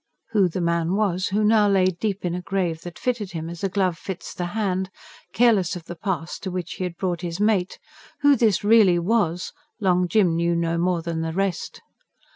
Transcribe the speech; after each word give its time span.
Who 0.31 0.49
the 0.49 0.61
man 0.61 0.95
was, 0.95 1.27
who 1.27 1.43
now 1.43 1.67
lay 1.69 1.85
deep 1.85 2.25
in 2.25 2.33
a 2.33 2.41
grave 2.41 2.81
that 2.81 2.97
fitted 2.97 3.33
him 3.33 3.47
as 3.51 3.63
a 3.63 3.69
glove 3.69 3.99
fits 3.99 4.33
the 4.33 4.45
hand, 4.57 4.89
careless 5.31 5.75
of 5.75 5.83
the 5.85 5.95
pass 5.95 6.39
to 6.39 6.49
which 6.49 6.73
he 6.73 6.83
had 6.85 6.97
brought 6.97 7.21
his 7.21 7.39
mate; 7.39 7.77
who 8.21 8.35
this 8.35 8.63
really 8.63 8.97
was, 8.97 9.53
Long 9.79 10.07
Jim 10.07 10.35
knew 10.35 10.55
no 10.55 10.79
more 10.79 11.03
than 11.03 11.21
the 11.21 11.33
rest. 11.33 11.83